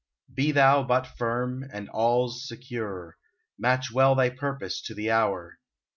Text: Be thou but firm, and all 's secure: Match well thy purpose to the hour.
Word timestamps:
Be 0.33 0.51
thou 0.51 0.81
but 0.81 1.05
firm, 1.05 1.63
and 1.71 1.87
all 1.89 2.27
's 2.27 2.47
secure: 2.47 3.17
Match 3.59 3.91
well 3.91 4.15
thy 4.15 4.31
purpose 4.31 4.81
to 4.87 4.95
the 4.95 5.11
hour. 5.11 5.59